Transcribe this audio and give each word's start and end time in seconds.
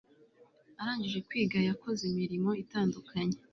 arangije 0.81 1.19
kwiga 1.27 1.57
yakoze 1.69 2.01
imirimo 2.11 2.49
itandukanye 2.63 3.37